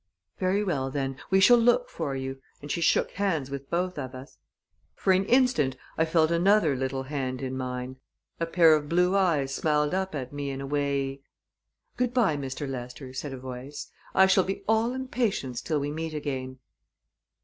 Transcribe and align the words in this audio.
"Very 0.39 0.63
well, 0.63 0.89
then; 0.89 1.17
we 1.29 1.39
shall 1.39 1.59
look 1.59 1.87
for 1.87 2.15
you," 2.15 2.41
and 2.59 2.71
she 2.71 2.81
shook 2.81 3.11
hands 3.11 3.51
with 3.51 3.69
both 3.69 3.99
of 3.99 4.15
us. 4.15 4.39
For 4.95 5.13
an 5.13 5.25
instant, 5.25 5.75
I 5.95 6.05
felt 6.05 6.31
another 6.31 6.75
little 6.75 7.03
hand 7.03 7.39
in 7.43 7.55
mine, 7.55 7.97
a 8.39 8.47
pair 8.47 8.73
of 8.73 8.89
blue 8.89 9.15
eyes 9.15 9.53
smiled 9.53 9.93
up 9.93 10.15
at 10.15 10.33
me 10.33 10.49
in 10.49 10.59
a 10.59 10.65
way 10.65 11.21
"Good 11.97 12.15
by, 12.15 12.35
Mr. 12.35 12.67
Lester," 12.67 13.13
said 13.13 13.31
a 13.31 13.37
voice. 13.37 13.91
"I 14.15 14.25
shall 14.25 14.43
be 14.43 14.63
all 14.67 14.95
impatience 14.95 15.61
till 15.61 15.79
we 15.79 15.91
meet 15.91 16.15
again." 16.15 16.57